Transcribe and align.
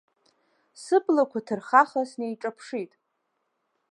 Сыблақәа 0.83 1.39
ҭырхаха 1.45 2.01
снеиҿаԥшит. 2.09 2.91